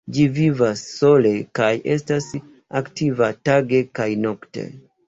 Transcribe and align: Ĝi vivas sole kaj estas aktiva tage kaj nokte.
Ĝi 0.17 0.23
vivas 0.37 0.81
sole 0.93 1.33
kaj 1.61 1.69
estas 1.97 2.31
aktiva 2.83 3.31
tage 3.53 3.85
kaj 4.01 4.13
nokte. 4.27 4.71